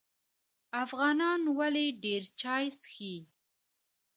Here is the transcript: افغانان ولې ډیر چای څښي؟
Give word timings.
افغانان 0.83 1.41
ولې 1.57 1.85
ډیر 2.03 2.21
چای 2.41 2.65
څښي؟ 2.79 3.15